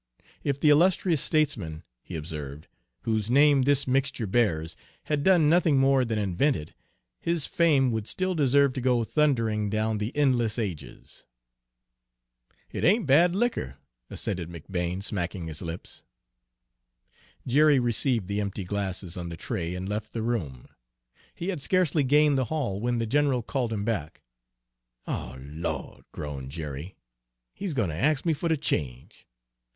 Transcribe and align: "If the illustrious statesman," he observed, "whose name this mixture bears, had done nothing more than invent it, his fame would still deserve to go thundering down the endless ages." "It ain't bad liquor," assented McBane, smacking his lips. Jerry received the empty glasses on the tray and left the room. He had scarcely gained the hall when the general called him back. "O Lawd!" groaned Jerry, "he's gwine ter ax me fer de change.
"If 0.43 0.59
the 0.59 0.69
illustrious 0.71 1.21
statesman," 1.21 1.83
he 2.01 2.15
observed, 2.15 2.67
"whose 3.03 3.29
name 3.29 3.61
this 3.61 3.85
mixture 3.85 4.25
bears, 4.25 4.75
had 5.03 5.23
done 5.23 5.47
nothing 5.47 5.77
more 5.77 6.03
than 6.03 6.17
invent 6.17 6.55
it, 6.55 6.73
his 7.19 7.45
fame 7.45 7.91
would 7.91 8.07
still 8.07 8.33
deserve 8.33 8.73
to 8.73 8.81
go 8.81 9.03
thundering 9.03 9.69
down 9.69 9.99
the 9.99 10.11
endless 10.17 10.57
ages." 10.57 11.27
"It 12.71 12.83
ain't 12.83 13.05
bad 13.05 13.35
liquor," 13.35 13.77
assented 14.09 14.49
McBane, 14.49 15.03
smacking 15.03 15.45
his 15.45 15.61
lips. 15.61 16.03
Jerry 17.45 17.79
received 17.79 18.25
the 18.25 18.41
empty 18.41 18.63
glasses 18.63 19.15
on 19.17 19.29
the 19.29 19.37
tray 19.37 19.75
and 19.75 19.87
left 19.87 20.13
the 20.13 20.23
room. 20.23 20.67
He 21.35 21.49
had 21.49 21.61
scarcely 21.61 22.03
gained 22.03 22.39
the 22.39 22.45
hall 22.45 22.79
when 22.81 22.97
the 22.97 23.05
general 23.05 23.43
called 23.43 23.71
him 23.71 23.85
back. 23.85 24.23
"O 25.05 25.37
Lawd!" 25.39 26.05
groaned 26.11 26.49
Jerry, 26.49 26.95
"he's 27.53 27.75
gwine 27.75 27.89
ter 27.89 27.93
ax 27.95 28.25
me 28.25 28.33
fer 28.33 28.47
de 28.47 28.57
change. 28.57 29.27